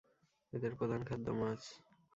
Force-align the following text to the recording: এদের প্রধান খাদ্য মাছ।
এদের 0.53 0.71
প্রধান 0.75 1.01
খাদ্য 1.03 1.27
মাছ। 1.31 1.61